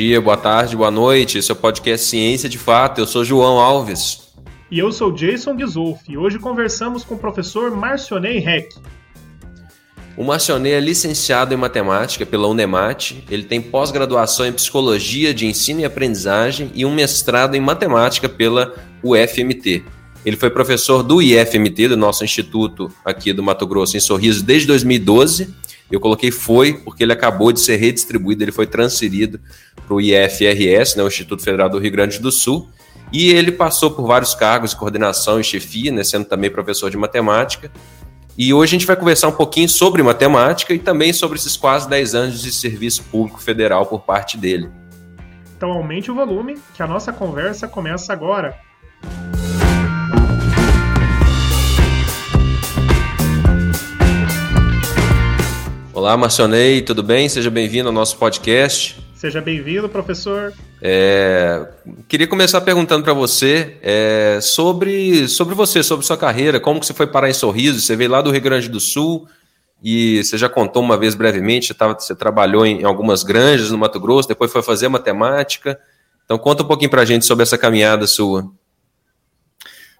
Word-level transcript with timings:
dia, 0.00 0.18
boa 0.18 0.36
tarde, 0.38 0.74
boa 0.74 0.90
noite. 0.90 1.36
Esse 1.36 1.50
é 1.50 1.52
o 1.52 1.56
podcast 1.56 2.06
Ciência 2.06 2.48
de 2.48 2.56
Fato. 2.56 3.02
Eu 3.02 3.06
sou 3.06 3.22
João 3.22 3.58
Alves. 3.58 4.32
E 4.70 4.78
eu 4.78 4.90
sou 4.90 5.12
Jason 5.12 5.54
Ghisolfi. 5.54 6.16
Hoje 6.16 6.38
conversamos 6.38 7.04
com 7.04 7.16
o 7.16 7.18
professor 7.18 7.70
Marcionei 7.76 8.38
Heck. 8.38 8.76
O 10.16 10.24
Marcionei 10.24 10.72
é 10.72 10.80
licenciado 10.80 11.52
em 11.52 11.56
matemática 11.58 12.24
pela 12.24 12.48
Unemat. 12.48 13.12
Ele 13.28 13.42
tem 13.42 13.60
pós-graduação 13.60 14.46
em 14.46 14.54
psicologia 14.54 15.34
de 15.34 15.44
ensino 15.44 15.80
e 15.80 15.84
aprendizagem 15.84 16.70
e 16.74 16.86
um 16.86 16.94
mestrado 16.94 17.54
em 17.54 17.60
matemática 17.60 18.26
pela 18.26 18.74
UFMT. 19.02 19.84
Ele 20.24 20.36
foi 20.38 20.48
professor 20.48 21.02
do 21.02 21.20
IFMT, 21.20 21.88
do 21.88 21.96
nosso 21.98 22.24
instituto 22.24 22.90
aqui 23.04 23.34
do 23.34 23.42
Mato 23.42 23.66
Grosso, 23.66 23.98
em 23.98 24.00
Sorriso, 24.00 24.42
desde 24.42 24.66
2012 24.66 25.60
eu 25.90 26.00
coloquei 26.00 26.30
foi, 26.30 26.74
porque 26.74 27.02
ele 27.02 27.12
acabou 27.12 27.52
de 27.52 27.60
ser 27.60 27.76
redistribuído, 27.76 28.44
ele 28.44 28.52
foi 28.52 28.66
transferido 28.66 29.40
para 29.86 29.94
o 29.94 30.00
IFRS, 30.00 30.96
né, 30.96 31.02
o 31.02 31.08
Instituto 31.08 31.42
Federal 31.42 31.68
do 31.68 31.78
Rio 31.78 31.90
Grande 31.90 32.18
do 32.18 32.30
Sul, 32.30 32.68
e 33.12 33.30
ele 33.30 33.50
passou 33.50 33.90
por 33.90 34.06
vários 34.06 34.34
cargos 34.34 34.70
de 34.70 34.76
coordenação 34.76 35.40
e 35.40 35.44
chefia, 35.44 35.90
né, 35.90 36.04
sendo 36.04 36.24
também 36.24 36.50
professor 36.50 36.90
de 36.90 36.96
matemática. 36.96 37.70
E 38.38 38.54
hoje 38.54 38.70
a 38.70 38.78
gente 38.78 38.86
vai 38.86 38.96
conversar 38.96 39.28
um 39.28 39.32
pouquinho 39.32 39.68
sobre 39.68 40.02
matemática 40.02 40.72
e 40.72 40.78
também 40.78 41.12
sobre 41.12 41.36
esses 41.36 41.56
quase 41.56 41.88
10 41.88 42.14
anos 42.14 42.40
de 42.40 42.52
serviço 42.52 43.02
público 43.04 43.40
federal 43.40 43.84
por 43.86 44.00
parte 44.00 44.38
dele. 44.38 44.70
Então 45.56 45.72
aumente 45.72 46.10
o 46.10 46.14
volume, 46.14 46.58
que 46.74 46.82
a 46.82 46.86
nossa 46.86 47.12
conversa 47.12 47.68
começa 47.68 48.12
agora. 48.12 48.56
Olá, 56.00 56.16
Marcionei, 56.16 56.80
tudo 56.80 57.02
bem? 57.02 57.28
Seja 57.28 57.50
bem-vindo 57.50 57.90
ao 57.90 57.92
nosso 57.92 58.16
podcast. 58.16 58.98
Seja 59.14 59.38
bem-vindo, 59.38 59.86
professor. 59.86 60.54
É, 60.80 61.68
queria 62.08 62.26
começar 62.26 62.62
perguntando 62.62 63.04
para 63.04 63.12
você 63.12 63.76
é, 63.82 64.38
sobre, 64.40 65.28
sobre 65.28 65.54
você, 65.54 65.82
sobre 65.82 66.06
sua 66.06 66.16
carreira, 66.16 66.58
como 66.58 66.80
que 66.80 66.86
você 66.86 66.94
foi 66.94 67.06
parar 67.06 67.28
em 67.28 67.34
Sorriso, 67.34 67.82
você 67.82 67.94
veio 67.96 68.08
lá 68.08 68.22
do 68.22 68.30
Rio 68.30 68.40
Grande 68.40 68.66
do 68.66 68.80
Sul 68.80 69.28
e 69.82 70.24
você 70.24 70.38
já 70.38 70.48
contou 70.48 70.82
uma 70.82 70.96
vez 70.96 71.14
brevemente, 71.14 71.66
você, 71.66 71.74
tava, 71.74 71.92
você 71.92 72.14
trabalhou 72.14 72.64
em, 72.64 72.80
em 72.80 72.84
algumas 72.84 73.22
granjas 73.22 73.70
no 73.70 73.76
Mato 73.76 74.00
Grosso, 74.00 74.26
depois 74.26 74.50
foi 74.50 74.62
fazer 74.62 74.88
matemática. 74.88 75.78
Então 76.24 76.38
conta 76.38 76.62
um 76.62 76.66
pouquinho 76.66 76.90
para 76.90 77.02
a 77.02 77.04
gente 77.04 77.26
sobre 77.26 77.42
essa 77.42 77.58
caminhada 77.58 78.06
sua. 78.06 78.50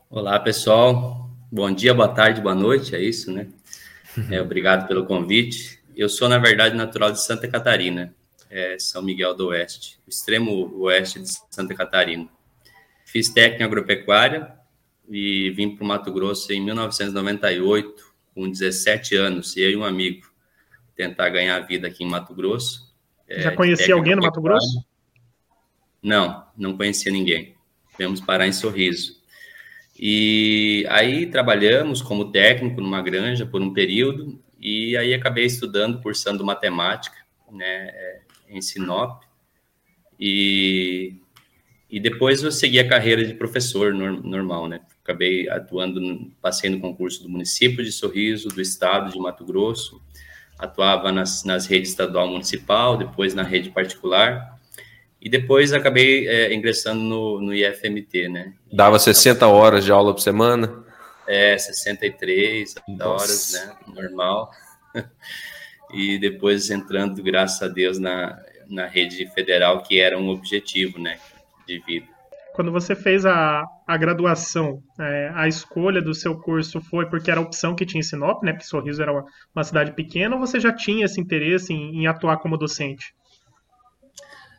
Olá, 0.08 0.40
pessoal. 0.40 1.28
Bom 1.52 1.70
dia, 1.70 1.92
boa 1.92 2.08
tarde, 2.08 2.40
boa 2.40 2.54
noite, 2.54 2.96
é 2.96 3.02
isso, 3.02 3.30
né? 3.30 3.48
É, 4.30 4.40
obrigado 4.40 4.88
pelo 4.88 5.04
convite. 5.04 5.79
Eu 5.96 6.08
sou, 6.08 6.28
na 6.28 6.38
verdade, 6.38 6.76
natural 6.76 7.12
de 7.12 7.22
Santa 7.22 7.48
Catarina, 7.48 8.14
é 8.48 8.78
São 8.78 9.02
Miguel 9.02 9.34
do 9.34 9.48
Oeste, 9.48 9.98
extremo 10.08 10.76
oeste 10.78 11.20
de 11.20 11.28
Santa 11.50 11.74
Catarina. 11.74 12.28
Fiz 13.04 13.28
técnica 13.28 13.64
agropecuária 13.64 14.52
e 15.08 15.50
vim 15.50 15.74
para 15.74 15.84
o 15.84 15.86
Mato 15.86 16.12
Grosso 16.12 16.52
em 16.52 16.60
1998, 16.60 18.12
com 18.34 18.48
17 18.48 19.16
anos, 19.16 19.56
eu 19.56 19.70
e 19.70 19.76
um 19.76 19.84
amigo, 19.84 20.30
tentar 20.94 21.28
ganhar 21.30 21.56
a 21.56 21.60
vida 21.60 21.88
aqui 21.88 22.04
em 22.04 22.08
Mato 22.08 22.34
Grosso. 22.34 22.94
É, 23.28 23.42
Já 23.42 23.52
conhecia 23.52 23.94
alguém 23.94 24.14
no 24.14 24.22
Mato 24.22 24.40
Grosso? 24.40 24.84
Não, 26.02 26.46
não 26.56 26.76
conhecia 26.76 27.12
ninguém. 27.12 27.54
Viemos 27.98 28.20
parar 28.20 28.46
em 28.46 28.52
Sorriso. 28.52 29.20
E 29.98 30.86
aí 30.88 31.26
trabalhamos 31.26 32.00
como 32.00 32.32
técnico 32.32 32.80
numa 32.80 33.02
granja 33.02 33.44
por 33.44 33.60
um 33.60 33.72
período 33.72 34.40
e 34.60 34.96
aí 34.96 35.14
acabei 35.14 35.46
estudando, 35.46 36.02
cursando 36.02 36.44
matemática, 36.44 37.16
né, 37.50 37.88
é, 37.88 38.20
em 38.50 38.60
Sinop. 38.60 39.22
E, 40.18 41.14
e 41.88 41.98
depois 41.98 42.42
eu 42.42 42.52
segui 42.52 42.78
a 42.78 42.86
carreira 42.86 43.24
de 43.24 43.32
professor 43.32 43.94
normal, 43.94 44.68
né? 44.68 44.80
Acabei 45.02 45.48
atuando, 45.48 46.30
passei 46.42 46.68
no 46.68 46.78
concurso 46.78 47.22
do 47.22 47.28
município 47.28 47.82
de 47.82 47.90
Sorriso, 47.90 48.48
do 48.48 48.60
estado 48.60 49.10
de 49.10 49.18
Mato 49.18 49.46
Grosso, 49.46 50.00
atuava 50.58 51.10
nas, 51.10 51.42
nas 51.42 51.66
redes 51.66 51.88
estadual 51.88 52.28
municipal, 52.28 52.98
depois 52.98 53.34
na 53.34 53.42
rede 53.42 53.70
particular, 53.70 54.60
e 55.20 55.30
depois 55.30 55.72
acabei 55.72 56.28
é, 56.28 56.54
ingressando 56.54 57.00
no, 57.00 57.40
no 57.40 57.54
IFMT, 57.54 58.28
né? 58.28 58.52
Dava 58.70 58.98
60 58.98 59.46
horas 59.46 59.84
de 59.84 59.90
aula 59.90 60.12
por 60.12 60.20
semana? 60.20 60.84
É, 61.32 61.56
63 61.56 62.74
Nossa. 62.88 63.08
horas, 63.08 63.52
né? 63.52 63.76
Normal. 63.86 64.50
e 65.94 66.18
depois 66.18 66.70
entrando, 66.70 67.22
graças 67.22 67.62
a 67.62 67.68
Deus, 67.68 68.00
na, 68.00 68.36
na 68.68 68.86
rede 68.86 69.26
federal, 69.32 69.80
que 69.80 70.00
era 70.00 70.18
um 70.18 70.28
objetivo, 70.28 70.98
né? 70.98 71.18
De 71.68 71.78
vida. 71.86 72.06
Quando 72.52 72.72
você 72.72 72.96
fez 72.96 73.24
a, 73.24 73.64
a 73.86 73.96
graduação, 73.96 74.82
é, 74.98 75.30
a 75.34 75.46
escolha 75.46 76.02
do 76.02 76.12
seu 76.12 76.36
curso 76.36 76.80
foi 76.80 77.08
porque 77.08 77.30
era 77.30 77.38
a 77.38 77.42
opção 77.44 77.76
que 77.76 77.86
tinha 77.86 78.00
em 78.00 78.02
Sinop, 78.02 78.42
né? 78.42 78.52
Porque 78.52 78.66
Sorriso 78.66 79.00
era 79.00 79.12
uma, 79.12 79.24
uma 79.54 79.62
cidade 79.62 79.92
pequena, 79.92 80.34
ou 80.34 80.40
você 80.40 80.58
já 80.58 80.72
tinha 80.72 81.04
esse 81.04 81.20
interesse 81.20 81.72
em, 81.72 82.02
em 82.02 82.06
atuar 82.08 82.38
como 82.38 82.58
docente? 82.58 83.14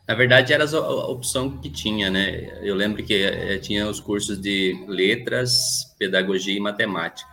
Na 0.06 0.14
verdade, 0.14 0.52
era 0.52 0.64
a 0.64 1.06
opção 1.08 1.58
que 1.58 1.70
tinha, 1.70 2.10
né? 2.10 2.58
Eu 2.62 2.74
lembro 2.74 3.02
que 3.04 3.14
é, 3.14 3.58
tinha 3.58 3.88
os 3.88 4.00
cursos 4.00 4.40
de 4.40 4.84
letras, 4.88 5.94
pedagogia 5.98 6.56
e 6.56 6.60
matemática. 6.60 7.30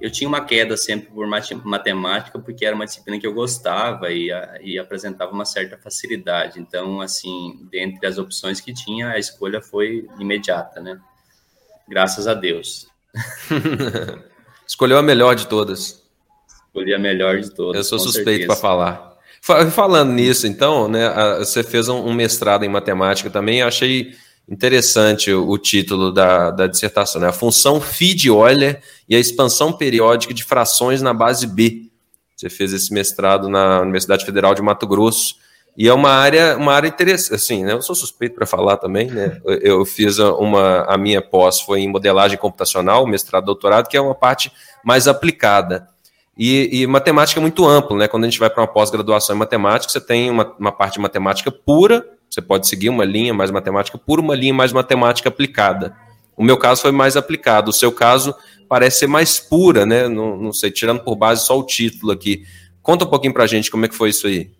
Eu 0.00 0.10
tinha 0.10 0.26
uma 0.26 0.44
queda 0.44 0.76
sempre 0.76 1.10
por 1.10 1.28
matemática, 1.64 2.36
porque 2.36 2.66
era 2.66 2.74
uma 2.74 2.84
disciplina 2.84 3.20
que 3.20 3.26
eu 3.26 3.32
gostava 3.32 4.10
e, 4.10 4.30
e 4.60 4.76
apresentava 4.76 5.30
uma 5.30 5.44
certa 5.44 5.78
facilidade. 5.78 6.58
Então, 6.58 7.00
assim, 7.00 7.68
dentre 7.70 8.04
as 8.04 8.18
opções 8.18 8.60
que 8.60 8.74
tinha, 8.74 9.10
a 9.10 9.18
escolha 9.18 9.62
foi 9.62 10.08
imediata, 10.18 10.80
né? 10.80 11.00
Graças 11.88 12.26
a 12.26 12.34
Deus. 12.34 12.88
Escolheu 14.66 14.98
a 14.98 15.02
melhor 15.02 15.36
de 15.36 15.46
todas. 15.46 16.02
Escolhi 16.66 16.94
a 16.94 16.98
melhor 16.98 17.38
de 17.38 17.54
todas. 17.54 17.76
Eu 17.76 17.84
sou 17.84 17.98
suspeito 18.00 18.46
para 18.46 18.56
falar. 18.56 19.11
Falando 19.44 20.12
nisso, 20.12 20.46
então, 20.46 20.86
né, 20.86 21.12
você 21.38 21.64
fez 21.64 21.88
um 21.88 22.12
mestrado 22.12 22.64
em 22.64 22.68
matemática 22.68 23.28
também, 23.28 23.60
achei 23.60 24.12
interessante 24.48 25.32
o, 25.32 25.58
título 25.58 26.12
da, 26.12 26.52
da 26.52 26.66
dissertação, 26.68 27.20
né? 27.20 27.28
A 27.28 27.32
função 27.32 27.80
Feed-Euler 27.80 28.80
e 29.08 29.16
a 29.16 29.18
expansão 29.18 29.72
periódica 29.72 30.32
de 30.32 30.44
frações 30.44 31.02
na 31.02 31.12
base 31.12 31.46
B. 31.46 31.90
Você 32.36 32.48
fez 32.48 32.72
esse 32.72 32.92
mestrado 32.92 33.48
na 33.48 33.80
Universidade 33.80 34.24
Federal 34.24 34.54
de 34.54 34.62
Mato 34.62 34.86
Grosso. 34.86 35.36
E 35.76 35.88
é 35.88 35.94
uma 35.94 36.10
área, 36.10 36.56
uma 36.56 36.74
área 36.74 36.88
interessante, 36.88 37.34
assim, 37.34 37.64
né? 37.64 37.72
Eu 37.72 37.82
sou 37.82 37.96
suspeito 37.96 38.34
para 38.34 38.46
falar 38.46 38.76
também, 38.76 39.10
né? 39.10 39.40
Eu 39.44 39.84
fiz 39.84 40.18
uma, 40.18 40.82
a 40.82 40.98
minha 40.98 41.22
pós 41.22 41.60
foi 41.60 41.80
em 41.80 41.88
modelagem 41.88 42.36
computacional, 42.36 43.06
mestrado, 43.06 43.46
doutorado, 43.46 43.88
que 43.88 43.96
é 43.96 44.00
uma 44.00 44.14
parte 44.14 44.52
mais 44.84 45.08
aplicada. 45.08 45.88
E, 46.36 46.80
e, 46.82 46.86
matemática 46.86 47.38
é 47.38 47.42
muito 47.42 47.66
amplo, 47.66 47.96
né? 47.96 48.08
Quando 48.08 48.24
a 48.24 48.26
gente 48.26 48.38
vai 48.38 48.48
para 48.48 48.62
uma 48.62 48.66
pós-graduação 48.66 49.36
em 49.36 49.38
matemática, 49.38 49.92
você 49.92 50.00
tem 50.00 50.30
uma, 50.30 50.54
uma, 50.58 50.72
parte 50.72 50.94
de 50.94 51.00
matemática 51.00 51.52
pura, 51.52 52.06
você 52.28 52.40
pode 52.40 52.66
seguir 52.66 52.88
uma 52.88 53.04
linha 53.04 53.34
mais 53.34 53.50
matemática 53.50 53.98
pura, 53.98 54.22
uma 54.22 54.34
linha 54.34 54.54
mais 54.54 54.72
matemática 54.72 55.28
aplicada. 55.28 55.94
O 56.34 56.42
meu 56.42 56.56
caso 56.56 56.80
foi 56.80 56.92
mais 56.92 57.16
aplicado, 57.16 57.68
o 57.68 57.72
seu 57.72 57.92
caso 57.92 58.34
parece 58.66 59.00
ser 59.00 59.06
mais 59.06 59.38
pura, 59.38 59.84
né? 59.84 60.08
Não, 60.08 60.36
não 60.38 60.52
sei, 60.52 60.70
tirando 60.70 61.04
por 61.04 61.16
base 61.16 61.44
só 61.44 61.58
o 61.58 61.66
título 61.66 62.12
aqui. 62.12 62.44
Conta 62.80 63.04
um 63.04 63.08
pouquinho 63.08 63.34
para 63.34 63.44
a 63.44 63.46
gente 63.46 63.70
como 63.70 63.84
é 63.84 63.88
que 63.88 63.94
foi 63.94 64.08
isso 64.08 64.26
aí. 64.26 64.50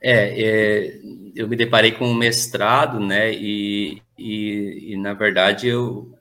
É, 0.00 0.40
é, 0.40 1.00
eu 1.34 1.48
me 1.48 1.56
deparei 1.56 1.90
com 1.90 2.06
um 2.06 2.14
mestrado, 2.14 3.00
né? 3.00 3.32
E, 3.32 4.00
e, 4.16 4.92
e 4.92 4.96
na 4.96 5.12
verdade 5.14 5.66
eu 5.66 6.14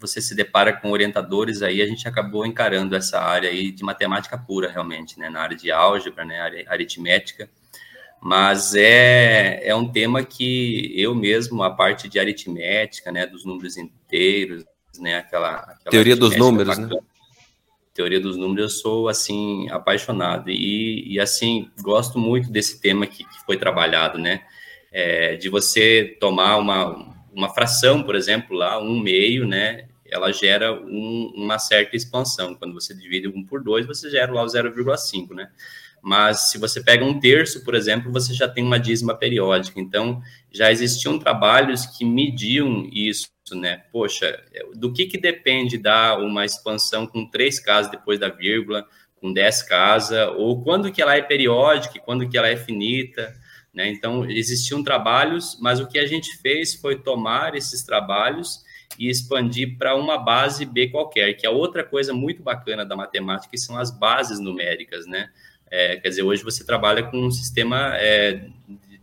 você 0.00 0.20
se 0.20 0.34
depara 0.34 0.72
com 0.72 0.90
orientadores 0.90 1.62
aí, 1.62 1.82
a 1.82 1.86
gente 1.86 2.06
acabou 2.06 2.44
encarando 2.46 2.94
essa 2.94 3.20
área 3.20 3.48
aí 3.48 3.70
de 3.70 3.82
matemática 3.82 4.36
pura, 4.36 4.70
realmente, 4.70 5.18
né, 5.18 5.28
na 5.30 5.40
área 5.40 5.56
de 5.56 5.70
álgebra, 5.70 6.24
né, 6.24 6.64
aritmética, 6.68 7.48
mas 8.20 8.74
é, 8.74 9.66
é 9.66 9.74
um 9.74 9.90
tema 9.90 10.24
que 10.24 10.92
eu 10.94 11.14
mesmo, 11.14 11.62
a 11.62 11.70
parte 11.70 12.08
de 12.08 12.18
aritmética, 12.18 13.12
né, 13.12 13.26
dos 13.26 13.44
números 13.44 13.76
inteiros, 13.76 14.64
né, 14.98 15.16
aquela... 15.16 15.58
aquela 15.58 15.90
Teoria 15.90 16.16
dos 16.16 16.36
números, 16.36 16.76
bacana, 16.76 16.96
né? 16.96 17.00
Teoria 17.94 18.20
dos 18.20 18.36
números, 18.36 18.62
eu 18.62 18.68
sou, 18.78 19.08
assim, 19.08 19.70
apaixonado, 19.70 20.50
e, 20.50 21.14
e 21.14 21.18
assim, 21.18 21.70
gosto 21.80 22.18
muito 22.18 22.50
desse 22.50 22.80
tema 22.80 23.06
que, 23.06 23.24
que 23.24 23.44
foi 23.46 23.56
trabalhado, 23.56 24.18
né, 24.18 24.42
é, 24.92 25.36
de 25.36 25.48
você 25.48 26.16
tomar 26.20 26.56
uma, 26.56 27.15
uma 27.36 27.52
fração, 27.52 28.02
por 28.02 28.16
exemplo, 28.16 28.56
lá, 28.56 28.80
um 28.80 28.98
meio, 28.98 29.46
né, 29.46 29.86
ela 30.08 30.32
gera 30.32 30.72
um, 30.72 31.32
uma 31.36 31.58
certa 31.58 31.94
expansão. 31.94 32.54
Quando 32.54 32.72
você 32.72 32.94
divide 32.94 33.28
um 33.28 33.44
por 33.44 33.62
dois, 33.62 33.86
você 33.86 34.10
gera 34.10 34.32
lá 34.32 34.42
o 34.42 34.46
0,5, 34.46 35.34
né? 35.34 35.50
Mas 36.02 36.50
se 36.50 36.58
você 36.58 36.82
pega 36.82 37.04
um 37.04 37.18
terço, 37.18 37.64
por 37.64 37.74
exemplo, 37.74 38.12
você 38.12 38.32
já 38.32 38.48
tem 38.48 38.64
uma 38.64 38.78
dízima 38.78 39.14
periódica. 39.14 39.80
Então, 39.80 40.22
já 40.52 40.70
existiam 40.70 41.18
trabalhos 41.18 41.84
que 41.84 42.04
mediam 42.04 42.88
isso, 42.92 43.28
né? 43.52 43.82
Poxa, 43.92 44.42
do 44.74 44.92
que, 44.92 45.06
que 45.06 45.18
depende 45.18 45.76
dar 45.76 46.18
uma 46.18 46.44
expansão 46.44 47.06
com 47.06 47.28
três 47.28 47.58
casas 47.58 47.90
depois 47.90 48.18
da 48.18 48.28
vírgula, 48.28 48.86
com 49.20 49.32
10 49.32 49.62
casas, 49.64 50.28
ou 50.36 50.62
quando 50.62 50.92
que 50.92 51.02
ela 51.02 51.16
é 51.16 51.22
periódica, 51.22 51.98
quando 51.98 52.28
que 52.28 52.38
ela 52.38 52.48
é 52.48 52.56
finita, 52.56 53.34
Né? 53.76 53.90
Então, 53.90 54.24
existiam 54.24 54.82
trabalhos, 54.82 55.58
mas 55.60 55.78
o 55.78 55.86
que 55.86 55.98
a 55.98 56.06
gente 56.06 56.34
fez 56.38 56.74
foi 56.74 56.98
tomar 56.98 57.54
esses 57.54 57.82
trabalhos 57.82 58.64
e 58.98 59.10
expandir 59.10 59.76
para 59.76 59.94
uma 59.94 60.16
base 60.16 60.64
B 60.64 60.88
qualquer, 60.88 61.34
que 61.34 61.44
é 61.44 61.50
outra 61.50 61.84
coisa 61.84 62.14
muito 62.14 62.42
bacana 62.42 62.86
da 62.86 62.96
matemática, 62.96 63.50
que 63.50 63.58
são 63.58 63.76
as 63.76 63.90
bases 63.90 64.40
numéricas, 64.40 65.06
né? 65.06 65.28
É, 65.70 65.96
quer 65.96 66.08
dizer, 66.08 66.22
hoje 66.22 66.42
você 66.42 66.64
trabalha 66.64 67.02
com 67.02 67.18
um 67.18 67.30
sistema 67.30 67.94
é, 67.96 68.48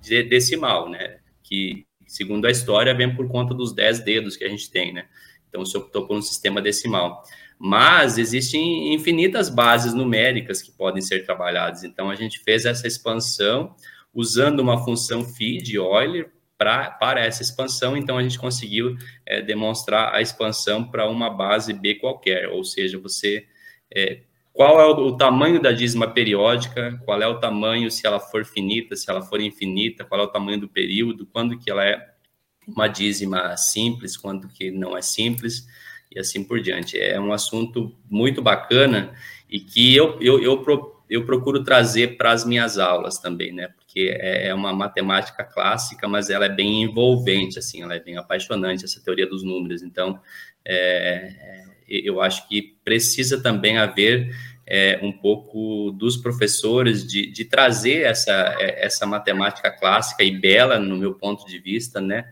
de 0.02 0.24
decimal, 0.24 0.90
né? 0.90 1.18
Que, 1.44 1.86
segundo 2.08 2.48
a 2.48 2.52
história, 2.52 2.96
vem 2.96 3.16
por 3.16 3.28
conta 3.28 3.54
dos 3.54 3.74
10 3.74 4.00
dedos 4.00 4.36
que 4.36 4.44
a 4.44 4.50
gente 4.50 4.72
tem, 4.72 4.92
né? 4.92 5.06
Então, 5.50 5.64
você 5.64 5.78
optou 5.78 6.08
por 6.08 6.18
um 6.18 6.22
sistema 6.22 6.60
decimal. 6.60 7.22
Mas 7.60 8.18
existem 8.18 8.92
infinitas 8.92 9.50
bases 9.50 9.94
numéricas 9.94 10.64
que 10.64 10.72
podem 10.72 11.00
ser 11.00 11.24
trabalhadas. 11.26 11.84
Então, 11.84 12.10
a 12.10 12.16
gente 12.16 12.40
fez 12.40 12.66
essa 12.66 12.88
expansão 12.88 13.76
usando 14.14 14.60
uma 14.60 14.84
função 14.84 15.24
phi 15.24 15.58
de 15.58 15.76
Euler 15.78 16.32
pra, 16.58 16.92
para 16.92 17.22
essa 17.22 17.42
expansão, 17.42 17.98
então 17.98 18.18
a 18.18 18.24
gente 18.24 18.38
conseguiu 18.38 18.96
é, 19.26 19.42
demonstrar 19.42 20.14
a 20.14 20.22
expansão 20.22 20.84
para 20.84 21.10
uma 21.10 21.30
base 21.30 21.74
B 21.74 21.96
qualquer, 21.96 22.48
ou 22.50 22.64
seja, 22.64 23.00
você 23.00 23.46
é, 23.94 24.22
qual 24.54 24.80
é 24.80 24.86
o, 24.86 25.08
o, 25.08 25.18
tamanho 25.18 25.60
da 25.60 25.72
dízima 25.72 26.08
periódica, 26.08 27.02
qual 27.06 27.20
é 27.22 27.28
o 27.28 27.40
tamanho 27.40 27.90
se 27.90 28.06
ela 28.06 28.20
for 28.20 28.46
finita, 28.46 28.96
se 28.96 29.10
ela 29.10 29.22
for 29.24 29.42
infinita, 29.42 30.06
qual 30.06 30.22
é 30.22 30.24
o 30.24 30.28
tamanho 30.28 30.60
do 30.60 30.70
período, 30.70 31.26
quando 31.26 31.58
que 31.58 31.72
ela 31.72 31.84
é 31.84 32.14
uma 32.68 32.88
dízima 32.88 33.58
simples, 33.58 34.16
quando 34.16 34.48
que 34.48 34.70
não 34.70 34.96
é 34.96 35.02
simples, 35.02 35.68
e 36.12 36.20
assim 36.20 36.44
por 36.44 36.62
diante. 36.62 37.00
É 37.00 37.20
um 37.20 37.34
assunto 37.34 37.96
muito 38.08 38.42
bacana 38.42 39.14
e 39.50 39.60
que 39.60 39.96
eu, 39.96 40.22
eu, 40.22 40.42
eu, 40.42 40.58
eu 41.10 41.26
procuro 41.26 41.64
trazer 41.64 42.18
para 42.18 42.32
as 42.32 42.46
minhas 42.46 42.78
aulas 42.78 43.18
também, 43.20 43.54
né? 43.54 43.68
Porque 43.68 44.16
é, 44.20 44.48
é 44.48 44.54
uma 44.54 44.74
matemática 44.74 45.44
clássica, 45.44 46.08
mas 46.08 46.30
ela 46.30 46.46
é 46.46 46.50
bem 46.50 46.84
envolvente, 46.84 47.60
assim, 47.60 47.82
ela 47.82 47.96
é 47.96 48.00
bem 48.00 48.18
apaixonante, 48.18 48.84
essa 48.84 49.04
teoria 49.04 49.28
dos 49.28 49.44
números. 49.44 49.84
Então, 49.84 50.20
é, 50.66 51.34
é 51.40 51.74
eu 51.88 52.22
acho 52.22 52.48
que 52.48 52.76
precisa 52.84 53.42
também 53.42 53.78
haver 53.78 54.34
é, 54.66 55.00
um 55.04 55.12
pouco 55.12 55.92
dos 55.92 56.18
professores 56.18 57.06
de, 57.06 57.30
de 57.32 57.46
trazer 57.46 58.04
essa, 58.04 58.56
é, 58.60 58.86
essa 58.86 59.06
matemática 59.06 59.70
clássica 59.70 60.24
e 60.24 60.32
bela, 60.32 60.80
no 60.80 60.98
meu 60.98 61.14
ponto 61.14 61.46
de 61.46 61.60
vista, 61.60 62.00
né? 62.00 62.26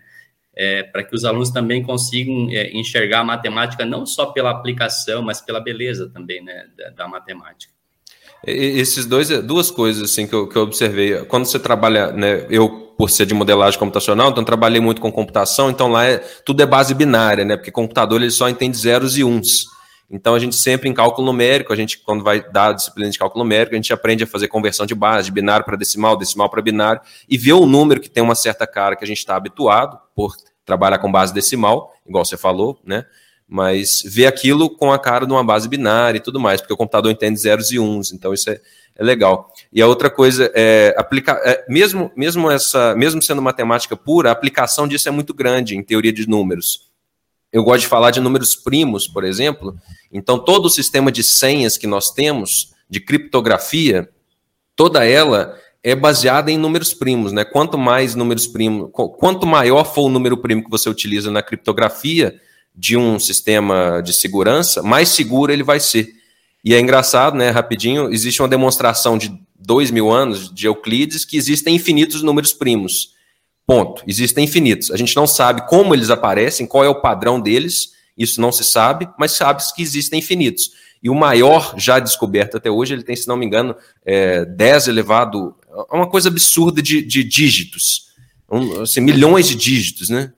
É, 0.53 0.83
para 0.83 1.03
que 1.03 1.15
os 1.15 1.23
alunos 1.23 1.49
também 1.49 1.81
consigam 1.81 2.49
é, 2.49 2.71
enxergar 2.71 3.19
a 3.19 3.23
matemática 3.23 3.85
não 3.85 4.05
só 4.05 4.27
pela 4.27 4.51
aplicação, 4.51 5.21
mas 5.21 5.39
pela 5.39 5.61
beleza 5.61 6.09
também 6.09 6.43
né, 6.43 6.67
da, 6.75 6.89
da 6.89 7.07
matemática. 7.07 7.73
Esses 8.45 9.05
dois, 9.05 9.29
duas 9.43 9.69
coisas 9.69 10.03
assim 10.03 10.25
que 10.25 10.33
eu, 10.33 10.47
que 10.47 10.55
eu 10.55 10.63
observei. 10.63 11.23
Quando 11.25 11.45
você 11.45 11.59
trabalha, 11.59 12.11
né, 12.11 12.45
eu 12.49 12.91
por 12.97 13.09
ser 13.09 13.25
de 13.25 13.33
modelagem 13.33 13.79
computacional, 13.79 14.29
então 14.29 14.43
trabalhei 14.43 14.79
muito 14.79 15.01
com 15.01 15.11
computação, 15.11 15.71
então 15.71 15.87
lá 15.87 16.05
é, 16.05 16.17
tudo 16.45 16.61
é 16.61 16.67
base 16.67 16.93
binária, 16.93 17.43
né? 17.43 17.57
Porque 17.57 17.71
computador 17.71 18.21
ele 18.21 18.29
só 18.29 18.47
entende 18.47 18.77
zeros 18.77 19.17
e 19.17 19.23
uns. 19.23 19.65
Então 20.07 20.35
a 20.35 20.39
gente 20.39 20.55
sempre 20.55 20.89
em 20.89 20.93
cálculo 20.93 21.25
numérico, 21.25 21.71
a 21.71 21.75
gente 21.75 21.97
quando 21.97 22.23
vai 22.23 22.47
dar 22.51 22.69
a 22.69 22.73
disciplina 22.73 23.09
de 23.09 23.17
cálculo 23.17 23.43
numérico, 23.43 23.73
a 23.73 23.77
gente 23.77 23.91
aprende 23.93 24.23
a 24.23 24.27
fazer 24.27 24.49
conversão 24.49 24.85
de 24.85 24.93
base, 24.93 25.25
de 25.25 25.31
binário 25.31 25.65
para 25.65 25.77
decimal, 25.77 26.17
decimal 26.17 26.49
para 26.49 26.61
binário, 26.61 27.01
e 27.27 27.37
ver 27.37 27.53
o 27.53 27.65
número 27.65 27.99
que 27.99 28.09
tem 28.09 28.21
uma 28.21 28.35
certa 28.35 28.67
cara 28.67 28.95
que 28.95 29.03
a 29.03 29.07
gente 29.07 29.19
está 29.19 29.35
habituado 29.35 29.97
por 30.13 30.35
trabalhar 30.65 30.99
com 30.99 31.11
base 31.11 31.33
decimal, 31.33 31.93
igual 32.07 32.23
você 32.23 32.37
falou, 32.37 32.79
né? 32.85 33.05
Mas 33.53 34.01
ver 34.05 34.27
aquilo 34.27 34.69
com 34.69 34.93
a 34.93 34.97
cara 34.97 35.25
de 35.25 35.33
uma 35.33 35.43
base 35.43 35.67
binária 35.67 36.17
e 36.17 36.21
tudo 36.21 36.39
mais, 36.39 36.61
porque 36.61 36.73
o 36.73 36.77
computador 36.77 37.11
entende 37.11 37.37
zeros 37.37 37.69
e 37.69 37.77
uns, 37.77 38.13
então 38.13 38.33
isso 38.33 38.49
é, 38.49 38.61
é 38.95 39.03
legal. 39.03 39.51
E 39.73 39.81
a 39.81 39.87
outra 39.87 40.09
coisa 40.09 40.49
é 40.55 40.95
aplicar, 40.97 41.37
é, 41.43 41.65
mesmo 41.67 42.09
mesmo 42.15 42.49
essa, 42.49 42.95
mesmo 42.95 43.21
sendo 43.21 43.41
matemática 43.41 43.97
pura, 43.97 44.29
a 44.29 44.31
aplicação 44.31 44.87
disso 44.87 45.09
é 45.09 45.11
muito 45.11 45.33
grande 45.33 45.75
em 45.75 45.83
teoria 45.83 46.13
de 46.13 46.29
números. 46.29 46.89
Eu 47.51 47.61
gosto 47.61 47.81
de 47.81 47.87
falar 47.87 48.11
de 48.11 48.21
números 48.21 48.55
primos, 48.55 49.05
por 49.05 49.25
exemplo. 49.25 49.75
Então 50.13 50.39
todo 50.39 50.67
o 50.67 50.69
sistema 50.69 51.11
de 51.11 51.21
senhas 51.21 51.77
que 51.77 51.85
nós 51.85 52.09
temos 52.09 52.71
de 52.89 53.01
criptografia, 53.01 54.09
toda 54.77 55.05
ela 55.05 55.57
é 55.83 55.93
baseada 55.93 56.49
em 56.49 56.57
números 56.57 56.93
primos, 56.93 57.33
né? 57.33 57.43
Quanto 57.43 57.77
mais 57.77 58.15
números 58.15 58.47
primos, 58.47 58.89
quanto 58.93 59.45
maior 59.45 59.83
for 59.83 60.03
o 60.03 60.09
número 60.09 60.37
primo 60.37 60.63
que 60.63 60.69
você 60.69 60.89
utiliza 60.89 61.29
na 61.29 61.41
criptografia 61.41 62.39
de 62.75 62.97
um 62.97 63.19
sistema 63.19 64.01
de 64.03 64.13
segurança, 64.13 64.81
mais 64.81 65.09
seguro 65.09 65.51
ele 65.51 65.63
vai 65.63 65.79
ser. 65.79 66.09
E 66.63 66.73
é 66.73 66.79
engraçado, 66.79 67.35
né, 67.35 67.49
rapidinho, 67.49 68.11
existe 68.11 68.41
uma 68.41 68.47
demonstração 68.47 69.17
de 69.17 69.31
dois 69.59 69.91
mil 69.91 70.11
anos 70.11 70.53
de 70.53 70.67
Euclides 70.67 71.25
que 71.25 71.37
existem 71.37 71.75
infinitos 71.75 72.21
números 72.21 72.53
primos. 72.53 73.13
Ponto. 73.65 74.03
Existem 74.07 74.43
infinitos. 74.43 74.91
A 74.91 74.97
gente 74.97 75.15
não 75.15 75.27
sabe 75.27 75.67
como 75.67 75.93
eles 75.93 76.09
aparecem, 76.09 76.65
qual 76.65 76.83
é 76.83 76.89
o 76.89 77.01
padrão 77.01 77.39
deles, 77.39 77.93
isso 78.17 78.41
não 78.41 78.51
se 78.51 78.63
sabe, 78.63 79.07
mas 79.17 79.31
sabe 79.31 79.61
que 79.75 79.81
existem 79.81 80.19
infinitos. 80.19 80.71
E 81.01 81.09
o 81.09 81.15
maior 81.15 81.73
já 81.77 81.99
descoberto 81.99 82.57
até 82.57 82.69
hoje, 82.69 82.93
ele 82.93 83.03
tem, 83.03 83.15
se 83.15 83.27
não 83.27 83.35
me 83.35 83.45
engano, 83.45 83.75
é, 84.05 84.45
10 84.45 84.87
elevado. 84.87 85.55
É 85.91 85.95
uma 85.95 86.07
coisa 86.07 86.29
absurda 86.29 86.81
de, 86.81 87.01
de 87.01 87.23
dígitos. 87.23 88.11
Um, 88.49 88.81
assim, 88.81 89.01
milhões 89.01 89.47
de 89.47 89.55
dígitos, 89.55 90.09
né? 90.09 90.31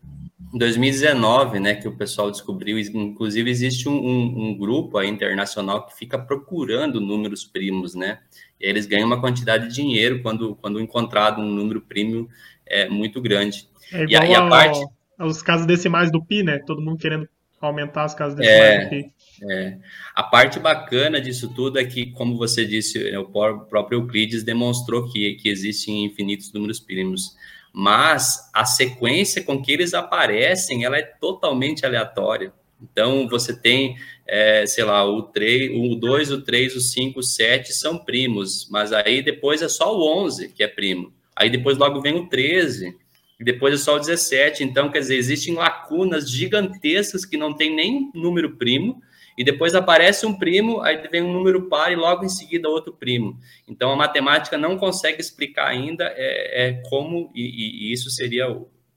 Em 0.53 0.57
2019, 0.57 1.59
né, 1.59 1.73
que 1.73 1.88
o 1.88 1.97
pessoal 1.97 2.29
descobriu, 2.29 2.77
inclusive 2.77 3.50
existe 3.50 3.89
um, 3.89 3.95
um, 3.95 4.50
um, 4.50 4.57
grupo 4.57 5.00
aí 5.00 5.09
internacional 5.09 5.88
que 5.88 5.97
fica 5.97 6.19
procurando 6.19 7.01
números 7.01 7.44
primos, 7.44 7.95
né, 7.95 8.19
e 8.61 8.67
eles 8.67 8.85
ganham 8.85 9.07
uma 9.07 9.19
quantidade 9.19 9.67
de 9.67 9.73
dinheiro 9.73 10.21
quando, 10.21 10.55
quando 10.57 10.79
encontrado 10.79 11.41
um 11.41 11.50
número 11.50 11.81
primo 11.81 12.29
é, 12.67 12.88
muito 12.88 13.19
grande. 13.19 13.67
É 13.91 14.03
igual 14.03 14.09
e 14.11 14.15
a, 14.15 14.25
e 14.27 14.35
a 14.35 14.47
parte... 14.47 14.85
aos 15.17 15.41
casos 15.41 15.65
decimais 15.65 16.11
do 16.11 16.23
PI, 16.23 16.44
né, 16.44 16.59
todo 16.59 16.81
mundo 16.81 17.00
querendo 17.00 17.27
aumentar 17.59 18.03
as 18.03 18.13
casas 18.13 18.35
decimais 18.35 18.61
é, 18.61 18.83
do 18.83 18.89
PI. 18.89 19.13
É. 19.50 19.77
A 20.13 20.21
parte 20.21 20.59
bacana 20.59 21.19
disso 21.19 21.51
tudo 21.55 21.79
é 21.79 21.83
que, 21.83 22.11
como 22.11 22.38
você 22.38 22.63
disse, 22.63 23.11
né, 23.11 23.17
o 23.17 23.25
próprio 23.25 24.01
Euclides 24.01 24.44
demonstrou 24.44 25.11
que, 25.11 25.33
que 25.35 25.50
existem 25.50 26.05
infinitos 26.05 26.53
números 26.53 26.79
primos 26.79 27.35
mas 27.74 28.52
a 28.54 28.64
sequência 28.64 29.44
com 29.44 29.60
que 29.60 29.72
eles 29.72 29.96
aparecem, 29.96 30.86
ela 30.86 30.98
é 30.98 31.02
totalmente 31.02 31.86
aleatória. 31.86 32.54
Então, 32.80 33.28
você 33.28 33.56
tem, 33.58 33.98
é, 34.27 34.65
sei 34.68 34.84
lá, 34.84 35.03
o, 35.03 35.24
3, 35.24 35.72
o 35.74 35.96
2, 35.96 36.32
o 36.32 36.42
3, 36.42 36.75
o 36.75 36.82
5, 36.82 37.20
o 37.20 37.24
7 37.24 37.74
são 37.74 37.98
primos, 37.98 38.68
mas 38.70 38.94
aí 38.94 39.24
depois 39.24 39.62
é 39.63 39.70
só 39.70 39.98
o 39.98 40.24
11 40.24 40.50
que 40.50 40.62
é 40.62 40.68
primo. 40.68 41.12
Aí 41.36 41.50
depois 41.50 41.77
logo 41.77 42.00
vem 42.00 42.15
o 42.15 42.27
13, 42.27 42.96
e 43.39 43.44
depois 43.44 43.74
é 43.74 43.77
só 43.77 43.96
o 43.96 44.00
17. 44.00 44.63
Então, 44.63 44.92
quer 44.92 45.00
dizer, 45.00 45.15
existem 45.15 45.56
lacunas 45.56 46.30
gigantescas 46.30 47.25
que 47.25 47.38
não 47.38 47.53
tem 47.53 47.74
nem 47.74 48.12
número 48.13 48.56
primo, 48.56 49.01
e 49.38 49.44
depois 49.44 49.75
aparece 49.75 50.25
um 50.25 50.38
primo, 50.38 50.82
aí 50.82 51.08
vem 51.08 51.22
um 51.22 51.34
número 51.34 51.68
par 51.68 51.92
e 51.92 51.96
logo 51.96 52.24
em 52.24 52.30
seguida 52.30 52.70
outro 52.70 52.94
primo. 52.94 53.40
Então 53.68 53.92
a 53.92 53.96
matemática 53.96 54.58
não 54.58 54.78
consegue 54.78 55.20
explicar 55.20 55.68
ainda 55.68 56.06
é, 56.16 56.68
é 56.68 56.82
como, 56.90 57.32
e, 57.34 57.90
e, 57.90 57.94
isso 57.94 58.10
seria, 58.10 58.46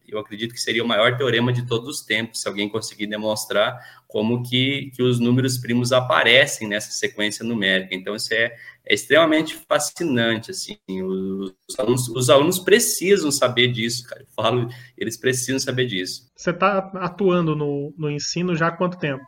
eu 0.07 0.19
acredito 0.19 0.53
que 0.53 0.61
seria 0.61 0.85
o 0.85 0.89
maior 0.89 1.17
teorema 1.17 1.53
de 1.53 1.67
todos 1.67 1.89
os 1.89 2.05
tempos, 2.05 2.41
se 2.41 2.49
alguém 2.49 2.69
conseguir 2.69 3.07
demonstrar 3.07 3.79
como 4.07 4.43
que, 4.43 4.91
que 4.95 5.03
os 5.03 5.19
números 5.19 5.59
primos 5.59 5.93
aparecem 5.93 6.69
nessa 6.69 6.91
sequência 6.93 7.45
numérica. 7.45 7.95
Então 7.95 8.15
isso 8.15 8.33
é, 8.35 8.55
é 8.85 8.95
extremamente 8.95 9.55
fascinante, 9.55 10.51
assim, 10.51 10.79
os, 11.03 11.55
os, 11.69 11.79
alunos, 11.79 12.09
os 12.09 12.31
alunos 12.31 12.59
precisam 12.59 13.31
saber 13.31 13.69
disso, 13.69 14.07
cara, 14.07 14.23
eu 14.23 14.29
falo, 14.35 14.69
eles 14.97 15.17
precisam 15.17 15.59
saber 15.59 15.87
disso. 15.87 16.31
Você 16.37 16.51
está 16.51 16.79
atuando 16.95 17.57
no, 17.57 17.93
no 17.97 18.11
ensino 18.11 18.55
já 18.55 18.69
há 18.69 18.73
quanto 18.73 18.99
tempo? 18.99 19.25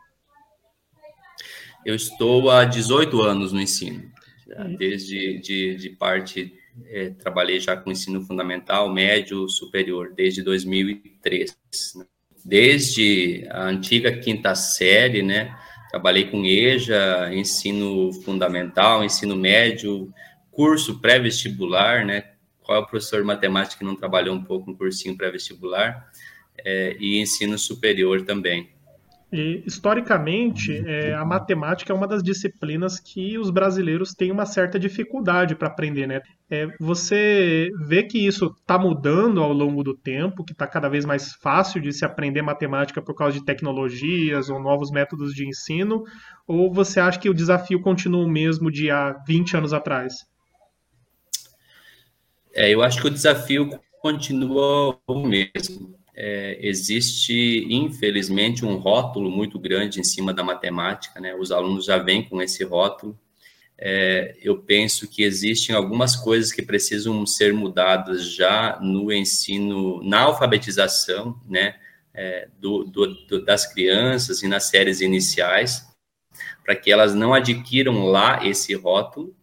Eu 1.89 1.95
estou 1.95 2.51
há 2.51 2.65
18 2.65 3.19
anos 3.19 3.51
no 3.51 3.59
ensino, 3.59 4.11
desde 4.77 5.39
de, 5.39 5.75
de 5.75 5.89
parte, 5.89 6.53
é, 6.85 7.09
trabalhei 7.09 7.59
já 7.59 7.75
com 7.75 7.89
ensino 7.89 8.21
fundamental, 8.21 8.93
médio, 8.93 9.49
superior, 9.49 10.13
desde 10.15 10.43
2003. 10.43 11.57
Né? 11.95 12.05
Desde 12.45 13.43
a 13.49 13.63
antiga 13.63 14.15
quinta 14.15 14.53
série, 14.53 15.23
né? 15.23 15.57
Trabalhei 15.89 16.29
com 16.29 16.45
EJA, 16.45 17.33
ensino 17.33 18.13
fundamental, 18.21 19.03
ensino 19.03 19.35
médio, 19.35 20.13
curso 20.51 21.01
pré-vestibular, 21.01 22.05
né? 22.05 22.33
Qual 22.61 22.77
é 22.77 22.81
o 22.81 22.85
professor 22.85 23.21
de 23.21 23.25
matemática 23.25 23.79
que 23.79 23.83
não 23.83 23.95
trabalhou 23.95 24.35
um 24.35 24.43
pouco 24.43 24.69
no 24.69 24.77
cursinho 24.77 25.17
pré-vestibular? 25.17 26.07
É, 26.63 26.95
e 26.99 27.19
ensino 27.19 27.57
superior 27.57 28.21
também. 28.21 28.69
E, 29.31 29.63
historicamente, 29.65 30.75
é, 30.87 31.13
a 31.13 31.23
matemática 31.23 31.93
é 31.93 31.95
uma 31.95 32.07
das 32.07 32.23
disciplinas 32.23 32.99
que 32.99 33.37
os 33.37 33.51
brasileiros 33.51 34.13
têm 34.13 34.31
uma 34.31 34.45
certa 34.45 34.79
dificuldade 34.79 35.55
para 35.55 35.67
aprender, 35.67 36.07
né? 36.07 36.21
É, 36.49 36.67
você 36.79 37.69
vê 37.85 38.01
que 38.01 38.25
isso 38.25 38.47
está 38.59 38.77
mudando 38.79 39.43
ao 39.43 39.53
longo 39.53 39.83
do 39.83 39.95
tempo, 39.95 40.43
que 40.43 40.51
está 40.51 40.65
cada 40.65 40.89
vez 40.89 41.05
mais 41.05 41.33
fácil 41.35 41.79
de 41.79 41.93
se 41.93 42.03
aprender 42.03 42.41
matemática 42.41 43.03
por 43.03 43.13
causa 43.13 43.37
de 43.37 43.45
tecnologias 43.45 44.49
ou 44.49 44.59
novos 44.59 44.89
métodos 44.89 45.31
de 45.33 45.47
ensino, 45.47 46.03
ou 46.47 46.73
você 46.73 46.99
acha 46.99 47.19
que 47.19 47.29
o 47.29 47.33
desafio 47.33 47.79
continua 47.81 48.25
o 48.25 48.29
mesmo 48.29 48.71
de 48.71 48.89
há 48.89 49.13
20 49.27 49.57
anos 49.57 49.73
atrás? 49.73 50.13
É, 52.55 52.73
eu 52.73 52.81
acho 52.81 52.99
que 52.99 53.07
o 53.07 53.11
desafio 53.11 53.69
continua 54.01 54.97
o 55.05 55.27
mesmo. 55.27 55.95
É, 56.21 56.57
existe, 56.61 57.65
infelizmente, 57.69 58.65
um 58.65 58.75
rótulo 58.75 59.31
muito 59.31 59.57
grande 59.57 60.01
em 60.01 60.03
cima 60.03 60.33
da 60.33 60.43
matemática, 60.43 61.17
né? 61.17 61.33
Os 61.33 61.49
alunos 61.49 61.85
já 61.85 61.97
vêm 61.97 62.27
com 62.27 62.41
esse 62.41 62.61
rótulo. 62.65 63.17
É, 63.77 64.35
eu 64.41 64.57
penso 64.57 65.07
que 65.07 65.23
existem 65.23 65.73
algumas 65.73 66.17
coisas 66.17 66.51
que 66.51 66.61
precisam 66.61 67.25
ser 67.25 67.53
mudadas 67.53 68.35
já 68.35 68.77
no 68.81 69.13
ensino, 69.13 70.03
na 70.03 70.23
alfabetização, 70.23 71.39
né? 71.47 71.75
É, 72.13 72.49
do, 72.59 72.83
do, 72.83 73.07
do, 73.25 73.45
das 73.45 73.71
crianças 73.71 74.43
e 74.43 74.47
nas 74.49 74.65
séries 74.65 74.99
iniciais, 74.99 75.87
para 76.65 76.75
que 76.75 76.91
elas 76.91 77.15
não 77.15 77.33
adquiram 77.33 78.07
lá 78.07 78.45
esse 78.45 78.73
rótulo 78.75 79.33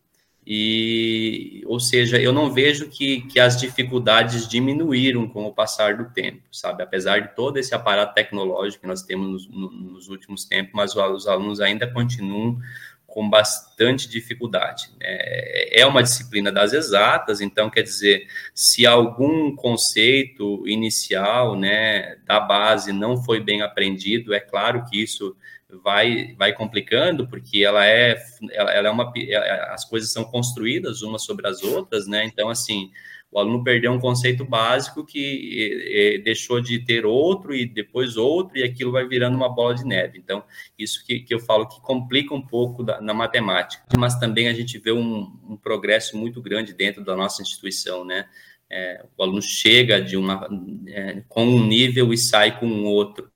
e, 0.46 1.64
ou 1.66 1.80
seja, 1.80 2.20
eu 2.20 2.32
não 2.32 2.52
vejo 2.52 2.88
que, 2.88 3.22
que 3.22 3.40
as 3.40 3.58
dificuldades 3.58 4.46
diminuíram 4.46 5.26
com 5.26 5.44
o 5.44 5.52
passar 5.52 5.96
do 5.96 6.04
tempo, 6.12 6.42
sabe? 6.52 6.84
Apesar 6.84 7.20
de 7.20 7.34
todo 7.34 7.56
esse 7.56 7.74
aparato 7.74 8.14
tecnológico 8.14 8.82
que 8.82 8.86
nós 8.86 9.02
temos 9.02 9.48
nos, 9.48 9.72
nos 9.72 10.08
últimos 10.08 10.44
tempos, 10.44 10.72
mas 10.72 10.94
os 10.94 11.26
alunos 11.26 11.60
ainda 11.60 11.90
continuam 11.90 12.60
com 13.08 13.28
bastante 13.28 14.08
dificuldade. 14.08 14.90
É, 15.00 15.80
é 15.80 15.86
uma 15.86 16.02
disciplina 16.02 16.52
das 16.52 16.72
exatas, 16.72 17.40
então 17.40 17.68
quer 17.68 17.82
dizer, 17.82 18.28
se 18.54 18.86
algum 18.86 19.56
conceito 19.56 20.62
inicial, 20.68 21.56
né, 21.56 22.18
da 22.24 22.38
base 22.38 22.92
não 22.92 23.16
foi 23.16 23.40
bem 23.40 23.62
aprendido, 23.62 24.32
é 24.32 24.38
claro 24.38 24.84
que 24.84 25.02
isso 25.02 25.34
vai, 25.82 26.34
vai 26.38 26.52
complicando, 26.52 27.28
porque 27.28 27.64
ela 27.64 27.84
é, 27.86 28.16
ela, 28.52 28.72
ela 28.72 28.88
é 28.88 28.90
uma, 28.90 29.12
as 29.70 29.84
coisas 29.84 30.12
são 30.12 30.24
construídas 30.24 31.02
umas 31.02 31.24
sobre 31.24 31.46
as 31.48 31.62
outras, 31.62 32.06
né? 32.06 32.24
Então, 32.24 32.48
assim, 32.48 32.90
o 33.30 33.38
aluno 33.38 33.64
perdeu 33.64 33.92
um 33.92 33.98
conceito 33.98 34.44
básico 34.44 35.04
que 35.04 36.20
deixou 36.24 36.60
de 36.60 36.78
ter 36.78 37.04
outro 37.04 37.54
e 37.54 37.66
depois 37.66 38.16
outro, 38.16 38.56
e 38.56 38.62
aquilo 38.62 38.92
vai 38.92 39.06
virando 39.06 39.36
uma 39.36 39.48
bola 39.48 39.74
de 39.74 39.84
neve. 39.84 40.18
Então, 40.18 40.42
isso 40.78 41.04
que, 41.04 41.20
que 41.20 41.34
eu 41.34 41.40
falo 41.40 41.68
que 41.68 41.80
complica 41.80 42.34
um 42.34 42.40
pouco 42.40 42.82
da, 42.82 43.00
na 43.00 43.12
matemática, 43.12 43.84
mas 43.98 44.18
também 44.18 44.48
a 44.48 44.54
gente 44.54 44.78
vê 44.78 44.92
um, 44.92 45.30
um 45.48 45.56
progresso 45.56 46.16
muito 46.16 46.40
grande 46.40 46.72
dentro 46.72 47.04
da 47.04 47.16
nossa 47.16 47.42
instituição, 47.42 48.04
né? 48.04 48.26
É, 48.68 49.04
o 49.16 49.22
aluno 49.22 49.42
chega 49.42 50.00
de 50.00 50.16
uma 50.16 50.48
é, 50.88 51.22
com 51.28 51.44
um 51.44 51.64
nível 51.64 52.12
e 52.12 52.18
sai 52.18 52.58
com 52.58 52.66
um 52.66 52.84
outro. 52.86 53.30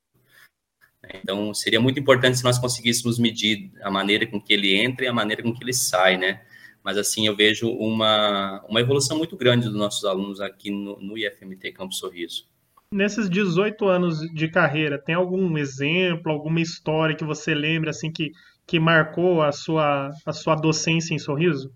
Então, 1.14 1.52
seria 1.54 1.80
muito 1.80 1.98
importante 1.98 2.38
se 2.38 2.44
nós 2.44 2.58
conseguíssemos 2.58 3.18
medir 3.18 3.70
a 3.82 3.90
maneira 3.90 4.26
com 4.26 4.40
que 4.40 4.52
ele 4.52 4.74
entra 4.74 5.04
e 5.04 5.08
a 5.08 5.12
maneira 5.12 5.42
com 5.42 5.52
que 5.52 5.62
ele 5.62 5.72
sai, 5.72 6.16
né? 6.16 6.42
Mas, 6.82 6.96
assim, 6.96 7.26
eu 7.26 7.36
vejo 7.36 7.68
uma, 7.68 8.64
uma 8.68 8.80
evolução 8.80 9.18
muito 9.18 9.36
grande 9.36 9.66
dos 9.66 9.76
nossos 9.76 10.04
alunos 10.04 10.40
aqui 10.40 10.70
no, 10.70 10.98
no 11.00 11.18
IFMT 11.18 11.72
Campo 11.72 11.94
Sorriso. 11.94 12.48
Nesses 12.92 13.28
18 13.28 13.86
anos 13.86 14.20
de 14.32 14.48
carreira, 14.48 14.98
tem 14.98 15.14
algum 15.14 15.56
exemplo, 15.58 16.32
alguma 16.32 16.60
história 16.60 17.14
que 17.14 17.24
você 17.24 17.54
lembra, 17.54 17.90
assim, 17.90 18.10
que, 18.10 18.32
que 18.66 18.80
marcou 18.80 19.42
a 19.42 19.52
sua, 19.52 20.10
a 20.24 20.32
sua 20.32 20.54
docência 20.54 21.14
em 21.14 21.18
Sorriso? 21.18 21.72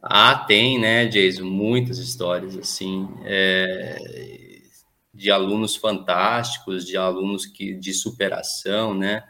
Ah, 0.00 0.44
tem, 0.46 0.80
né, 0.80 1.06
Jason? 1.06 1.44
Muitas 1.44 1.98
histórias, 1.98 2.56
assim. 2.56 3.08
É 3.24 4.41
de 5.12 5.30
alunos 5.30 5.76
fantásticos, 5.76 6.86
de 6.86 6.96
alunos 6.96 7.46
que 7.46 7.74
de 7.74 7.92
superação, 7.92 8.94
né? 8.94 9.24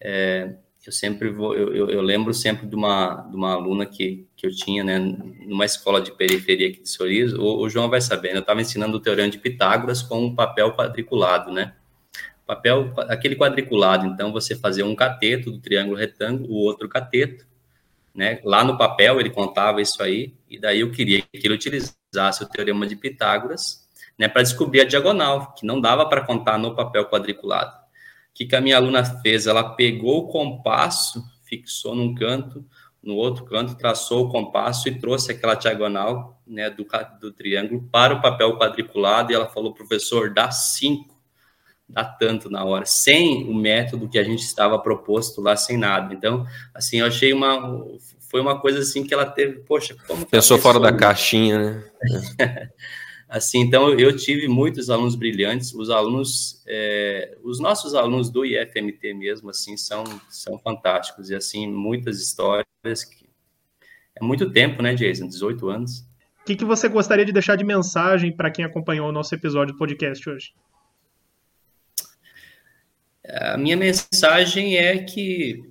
É, 0.00 0.54
eu 0.86 0.92
sempre 0.92 1.28
vou, 1.28 1.54
eu, 1.54 1.90
eu, 1.90 2.00
lembro 2.00 2.32
sempre 2.32 2.66
de 2.66 2.74
uma, 2.74 3.26
de 3.28 3.36
uma 3.36 3.52
aluna 3.52 3.84
que, 3.84 4.26
que 4.34 4.46
eu 4.46 4.50
tinha, 4.50 4.82
né, 4.82 4.98
numa 4.98 5.66
escola 5.66 6.00
de 6.00 6.10
periferia 6.12 6.68
aqui 6.68 6.80
de 6.80 6.88
Sorriso, 6.88 7.38
o, 7.38 7.60
o 7.60 7.68
João 7.68 7.90
vai 7.90 8.00
saber, 8.00 8.28
né, 8.30 8.36
eu 8.36 8.40
estava 8.40 8.62
ensinando 8.62 8.96
o 8.96 9.00
teorema 9.00 9.28
de 9.28 9.38
Pitágoras 9.38 10.00
com 10.00 10.24
um 10.24 10.34
papel 10.34 10.74
quadriculado, 10.74 11.52
né? 11.52 11.74
Papel, 12.46 12.94
aquele 13.08 13.36
quadriculado, 13.36 14.06
então 14.06 14.32
você 14.32 14.56
fazia 14.56 14.86
um 14.86 14.96
cateto 14.96 15.50
do 15.50 15.58
triângulo 15.58 15.98
retângulo, 15.98 16.50
o 16.50 16.56
outro 16.56 16.88
cateto, 16.88 17.46
né? 18.14 18.40
Lá 18.42 18.64
no 18.64 18.78
papel 18.78 19.20
ele 19.20 19.28
contava 19.28 19.82
isso 19.82 20.02
aí, 20.02 20.32
e 20.48 20.58
daí 20.58 20.80
eu 20.80 20.90
queria 20.90 21.20
que 21.20 21.46
ele 21.46 21.54
utilizasse 21.54 22.42
o 22.42 22.48
teorema 22.48 22.86
de 22.86 22.96
Pitágoras 22.96 23.86
né, 24.18 24.26
para 24.28 24.42
descobrir 24.42 24.80
a 24.80 24.84
diagonal, 24.84 25.54
que 25.54 25.64
não 25.64 25.80
dava 25.80 26.06
para 26.08 26.24
contar 26.24 26.58
no 26.58 26.74
papel 26.74 27.08
quadriculado. 27.08 27.70
O 27.70 28.34
que, 28.34 28.46
que 28.46 28.56
a 28.56 28.60
minha 28.60 28.76
aluna 28.76 29.04
fez? 29.04 29.46
Ela 29.46 29.74
pegou 29.74 30.24
o 30.24 30.28
compasso, 30.28 31.24
fixou 31.44 31.94
num 31.94 32.14
canto, 32.14 32.64
no 33.02 33.14
outro 33.14 33.44
canto, 33.44 33.76
traçou 33.76 34.26
o 34.26 34.28
compasso 34.28 34.88
e 34.88 34.98
trouxe 34.98 35.30
aquela 35.30 35.54
diagonal 35.54 36.40
né, 36.46 36.68
do, 36.68 36.86
do 37.20 37.32
triângulo 37.32 37.88
para 37.92 38.14
o 38.14 38.20
papel 38.20 38.58
quadriculado, 38.58 39.30
e 39.30 39.34
ela 39.34 39.48
falou, 39.48 39.72
professor, 39.72 40.30
dá 40.30 40.50
cinco, 40.50 41.16
dá 41.88 42.04
tanto 42.04 42.50
na 42.50 42.64
hora, 42.64 42.84
sem 42.84 43.48
o 43.48 43.54
método 43.54 44.08
que 44.08 44.18
a 44.18 44.24
gente 44.24 44.42
estava 44.42 44.78
proposto 44.78 45.40
lá, 45.40 45.56
sem 45.56 45.76
nada. 45.76 46.12
Então, 46.12 46.44
assim, 46.74 46.98
eu 46.98 47.06
achei 47.06 47.32
uma... 47.32 47.86
Foi 48.30 48.42
uma 48.42 48.60
coisa 48.60 48.80
assim 48.80 49.06
que 49.06 49.14
ela 49.14 49.24
teve, 49.24 49.60
poxa, 49.60 49.96
como... 50.06 50.26
Pensou 50.26 50.58
fora 50.58 50.78
da 50.78 50.92
caixinha, 50.92 51.58
né? 51.58 51.84
Assim, 53.28 53.60
então 53.60 53.92
eu 53.92 54.16
tive 54.16 54.48
muitos 54.48 54.88
alunos 54.88 55.14
brilhantes, 55.14 55.74
os 55.74 55.90
alunos, 55.90 56.62
é, 56.66 57.36
os 57.42 57.60
nossos 57.60 57.94
alunos 57.94 58.30
do 58.30 58.42
IFMT 58.42 59.12
mesmo, 59.12 59.50
assim, 59.50 59.76
são, 59.76 60.02
são 60.30 60.58
fantásticos, 60.58 61.28
e 61.28 61.34
assim, 61.34 61.68
muitas 61.68 62.22
histórias, 62.22 63.04
que... 63.04 63.28
é 64.16 64.24
muito 64.24 64.50
tempo, 64.50 64.80
né, 64.80 64.94
Jason, 64.94 65.28
18 65.28 65.68
anos. 65.68 66.00
O 66.40 66.44
que, 66.46 66.56
que 66.56 66.64
você 66.64 66.88
gostaria 66.88 67.26
de 67.26 67.32
deixar 67.32 67.56
de 67.56 67.64
mensagem 67.64 68.32
para 68.32 68.50
quem 68.50 68.64
acompanhou 68.64 69.10
o 69.10 69.12
nosso 69.12 69.34
episódio 69.34 69.74
do 69.74 69.78
podcast 69.78 70.30
hoje? 70.30 70.54
A 73.28 73.58
minha 73.58 73.76
mensagem 73.76 74.78
é 74.78 74.96
que 74.96 75.70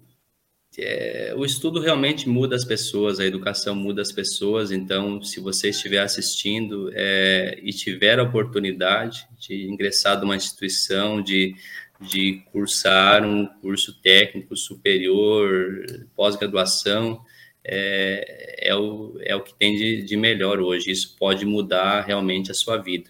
é, 0.78 1.34
o 1.36 1.44
estudo 1.44 1.80
realmente 1.80 2.30
muda 2.30 2.56
as 2.56 2.64
pessoas, 2.64 3.20
a 3.20 3.26
educação 3.26 3.76
muda 3.76 4.02
as 4.02 4.12
pessoas. 4.12 4.72
Então, 4.72 5.22
se 5.24 5.40
você 5.40 5.70
estiver 5.70 6.00
assistindo 6.00 6.92
é, 6.94 7.60
e 7.64 7.72
tiver 7.72 8.20
a 8.20 8.24
oportunidade 8.24 9.28
de 9.40 9.68
ingressar 9.68 10.20
numa 10.20 10.36
instituição, 10.36 11.22
de, 11.22 11.56
de 12.00 12.44
cursar 12.52 13.26
um 13.26 13.48
curso 13.60 14.00
técnico 14.02 14.56
superior, 14.56 15.84
pós-graduação, 16.16 17.22
é, 17.64 18.70
é, 18.70 18.76
o, 18.76 19.18
é 19.22 19.36
o 19.36 19.42
que 19.42 19.56
tem 19.56 19.76
de, 19.76 20.04
de 20.04 20.16
melhor 20.16 20.60
hoje. 20.60 20.92
Isso 20.92 21.16
pode 21.18 21.44
mudar 21.44 22.02
realmente 22.02 22.52
a 22.52 22.54
sua 22.54 22.78
vida. 22.78 23.10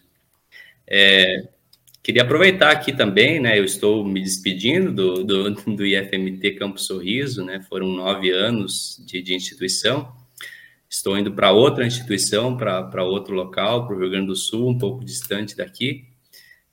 É, 0.88 1.50
Queria 2.08 2.22
aproveitar 2.22 2.72
aqui 2.72 2.94
também, 2.94 3.38
né? 3.38 3.60
Eu 3.60 3.66
estou 3.66 4.02
me 4.06 4.22
despedindo 4.22 4.94
do, 4.94 5.26
do, 5.26 5.52
do 5.76 5.86
IFMT 5.86 6.52
Campo 6.52 6.80
Sorriso, 6.80 7.44
né? 7.44 7.62
Foram 7.68 7.88
nove 7.88 8.32
anos 8.32 9.04
de, 9.06 9.22
de 9.22 9.34
instituição. 9.34 10.16
Estou 10.90 11.18
indo 11.18 11.34
para 11.34 11.52
outra 11.52 11.86
instituição, 11.86 12.56
para 12.56 13.04
outro 13.04 13.36
local, 13.36 13.86
para 13.86 13.94
o 13.94 14.00
Rio 14.00 14.10
Grande 14.10 14.28
do 14.28 14.38
Sul, 14.38 14.70
um 14.70 14.78
pouco 14.78 15.04
distante 15.04 15.54
daqui. 15.58 16.06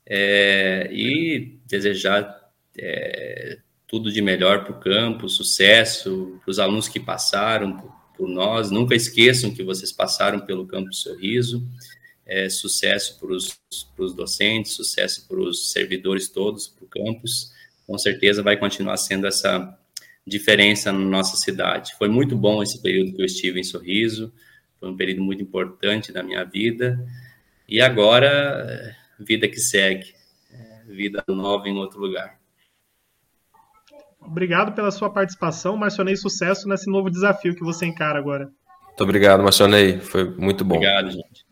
É, 0.05 0.87
e 0.89 1.59
desejar 1.67 2.33
é, 2.79 3.57
tudo 3.85 4.13
de 4.13 4.21
melhor 4.21 4.63
para 4.63 4.71
o 4.71 4.79
campo, 4.79 5.27
sucesso 5.27 6.39
para 6.45 6.51
os 6.51 6.59
alunos 6.59 6.87
que 6.87 6.97
passaram 6.97 7.75
por, 7.75 7.91
por 8.15 8.29
nós. 8.29 8.71
Nunca 8.71 8.95
esqueçam 8.95 9.53
que 9.53 9.65
vocês 9.65 9.91
passaram 9.91 10.39
pelo 10.39 10.65
Campo 10.65 10.93
Sorriso 10.93 11.61
é, 12.25 12.49
sucesso 12.49 13.19
para 13.19 13.33
os 14.03 14.13
docentes, 14.13 14.73
sucesso 14.73 15.27
para 15.27 15.39
os 15.39 15.71
servidores 15.71 16.27
todos, 16.27 16.67
para 16.67 16.85
o 16.85 16.87
campus. 16.87 17.53
Com 17.85 17.97
certeza 17.97 18.41
vai 18.41 18.57
continuar 18.57 18.97
sendo 18.97 19.27
essa 19.27 19.77
diferença 20.25 20.91
na 20.91 20.99
nossa 20.99 21.37
cidade. 21.37 21.93
Foi 21.97 22.07
muito 22.07 22.35
bom 22.35 22.63
esse 22.63 22.81
período 22.81 23.13
que 23.13 23.21
eu 23.21 23.25
estive 23.25 23.59
em 23.59 23.63
Sorriso, 23.63 24.33
foi 24.79 24.89
um 24.89 24.97
período 24.97 25.23
muito 25.23 25.41
importante 25.41 26.11
da 26.11 26.23
minha 26.23 26.43
vida. 26.43 26.99
E 27.67 27.81
agora, 27.81 28.95
vida 29.19 29.47
que 29.47 29.59
segue, 29.59 30.13
é, 30.51 30.83
vida 30.87 31.23
nova 31.27 31.67
em 31.69 31.77
outro 31.77 31.99
lugar. 31.99 32.39
Obrigado 34.19 34.73
pela 34.73 34.91
sua 34.91 35.09
participação, 35.09 35.77
Marcionei. 35.77 36.15
Sucesso 36.15 36.67
nesse 36.67 36.89
novo 36.89 37.09
desafio 37.11 37.55
que 37.55 37.63
você 37.63 37.85
encara 37.85 38.17
agora. 38.17 38.51
Muito 38.87 39.03
obrigado, 39.03 39.43
Marcionei. 39.43 39.99
Foi 39.99 40.23
muito 40.23 40.65
bom. 40.65 40.75
Obrigado, 40.75 41.11
gente. 41.11 41.44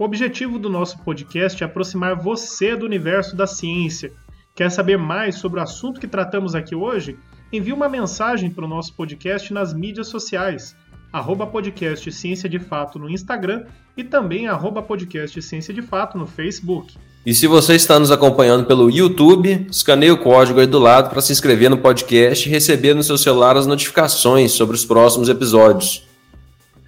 O 0.00 0.04
objetivo 0.04 0.58
do 0.58 0.70
nosso 0.70 0.98
podcast 1.00 1.62
é 1.62 1.66
aproximar 1.66 2.16
você 2.16 2.74
do 2.74 2.86
universo 2.86 3.36
da 3.36 3.46
ciência. 3.46 4.14
Quer 4.54 4.70
saber 4.70 4.96
mais 4.96 5.34
sobre 5.34 5.60
o 5.60 5.62
assunto 5.62 6.00
que 6.00 6.06
tratamos 6.06 6.54
aqui 6.54 6.74
hoje? 6.74 7.18
Envie 7.52 7.74
uma 7.74 7.86
mensagem 7.86 8.48
para 8.48 8.64
o 8.64 8.68
nosso 8.68 8.94
podcast 8.94 9.52
nas 9.52 9.74
mídias 9.74 10.08
sociais, 10.08 10.74
arroba 11.12 11.46
podcast 11.46 12.10
Ciência 12.12 12.48
de 12.48 12.58
Fato 12.58 12.98
no 12.98 13.10
Instagram 13.10 13.66
e 13.94 14.02
também 14.02 14.48
arroba 14.48 14.80
podcast 14.80 15.42
Ciência 15.42 15.74
de 15.74 15.82
Fato 15.82 16.16
no 16.16 16.26
Facebook. 16.26 16.96
E 17.26 17.34
se 17.34 17.46
você 17.46 17.74
está 17.74 17.98
nos 17.98 18.10
acompanhando 18.10 18.64
pelo 18.64 18.90
YouTube, 18.90 19.66
escaneie 19.70 20.12
o 20.12 20.16
código 20.16 20.60
aí 20.60 20.66
do 20.66 20.78
lado 20.78 21.10
para 21.10 21.20
se 21.20 21.30
inscrever 21.30 21.68
no 21.68 21.76
podcast 21.76 22.48
e 22.48 22.50
receber 22.50 22.94
no 22.94 23.02
seu 23.02 23.18
celular 23.18 23.54
as 23.54 23.66
notificações 23.66 24.52
sobre 24.52 24.74
os 24.74 24.84
próximos 24.86 25.28
episódios. 25.28 26.08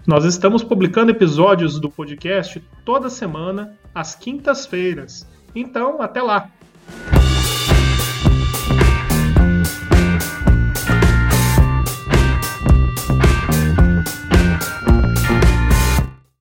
Nós 0.04 0.24
estamos 0.24 0.64
publicando 0.64 1.12
episódios 1.12 1.78
do 1.78 1.88
podcast 1.88 2.60
toda 2.84 3.08
semana, 3.08 3.78
às 3.94 4.16
quintas-feiras. 4.16 5.28
Então, 5.54 6.02
até 6.02 6.20
lá! 6.20 6.50